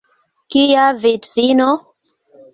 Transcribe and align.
Kia 0.55 0.85
vidvino? 1.03 1.69